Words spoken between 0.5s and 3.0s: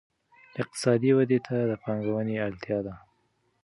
اقتصادي ودې ته د پانګې اړتیا ده.